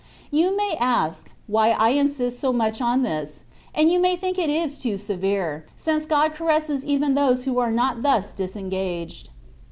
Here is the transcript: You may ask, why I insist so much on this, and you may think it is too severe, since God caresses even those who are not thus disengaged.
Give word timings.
You 0.31 0.57
may 0.57 0.75
ask, 0.79 1.29
why 1.45 1.73
I 1.73 1.89
insist 1.89 2.39
so 2.39 2.51
much 2.51 2.81
on 2.81 3.03
this, 3.03 3.43
and 3.75 3.91
you 3.91 3.99
may 3.99 4.15
think 4.15 4.39
it 4.39 4.49
is 4.49 4.79
too 4.79 4.97
severe, 4.97 5.67
since 5.75 6.07
God 6.07 6.31
caresses 6.33 6.83
even 6.83 7.13
those 7.13 7.43
who 7.43 7.59
are 7.59 7.69
not 7.71 8.01
thus 8.01 8.33
disengaged. 8.33 9.29